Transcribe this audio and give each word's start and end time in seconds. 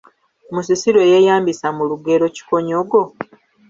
Musisi 0.53 0.87
lwe 0.95 1.09
yeeyambisa 1.11 1.67
mu 1.77 1.83
lugero 1.89 2.25
“Kikonyogo”? 2.35 2.99